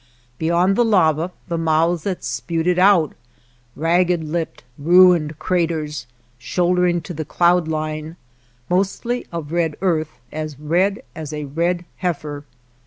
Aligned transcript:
Beyond 0.39 0.71
^ 0.73 0.75
the 0.77 0.83
lava 0.83 1.29
the 1.47 1.59
mouths 1.59 2.01
that 2.05 2.23
spewed 2.23 2.65
it 2.65 2.79
out, 2.79 3.13
ragged 3.75 4.23
lipped, 4.23 4.63
ruined 4.79 5.37
craters 5.37 6.07
shouldering 6.39 7.01
to 7.01 7.13
the 7.13 7.23
cloud 7.23 7.67
line, 7.67 8.15
mostly 8.67 9.27
of 9.31 9.51
red 9.51 9.75
earth, 9.79 10.19
as 10.31 10.57
red 10.59 11.03
as 11.13 11.31
a 11.33 11.45
red 11.45 11.85
heifer. 11.97 12.45